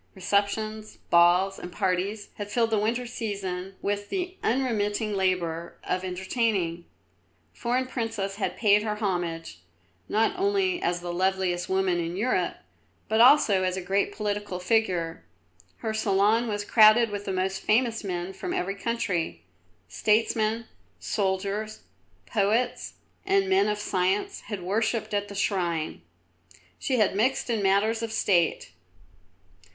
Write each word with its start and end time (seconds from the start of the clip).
Receptions, 0.15 0.97
balls, 1.11 1.59
and 1.59 1.71
parties 1.71 2.29
had 2.39 2.49
filled 2.49 2.71
the 2.71 2.79
winter 2.79 3.05
season 3.05 3.75
with 3.83 4.09
the 4.09 4.35
unremitting 4.41 5.13
labour 5.15 5.77
of 5.83 6.03
entertaining. 6.03 6.85
Foreign 7.53 7.85
princes 7.85 8.37
had 8.37 8.57
paid 8.57 8.81
her 8.81 8.95
homage, 8.95 9.59
not 10.09 10.35
only 10.39 10.81
as 10.81 11.01
the 11.01 11.13
loveliest 11.13 11.69
woman 11.69 11.99
in 11.99 12.15
Europe, 12.17 12.55
but 13.09 13.21
also 13.21 13.61
as 13.61 13.77
a 13.77 13.81
great 13.83 14.11
political 14.11 14.59
figure. 14.59 15.23
Her 15.77 15.93
salon 15.93 16.47
was 16.47 16.65
crowded 16.65 17.11
with 17.11 17.25
the 17.25 17.31
most 17.31 17.61
famous 17.61 18.03
men 18.03 18.33
from 18.33 18.53
every 18.55 18.73
country. 18.73 19.43
Statesmen, 19.87 20.65
soldiers, 20.99 21.81
poets, 22.25 22.95
and 23.23 23.47
men 23.47 23.67
of 23.67 23.77
science 23.77 24.41
had 24.47 24.63
worshipped 24.63 25.13
at 25.13 25.27
the 25.27 25.35
shrine. 25.35 26.01
She 26.79 26.95
had 26.97 27.15
mixed 27.15 27.51
in 27.51 27.61
matters 27.61 28.01
of 28.01 28.11
State. 28.11 28.71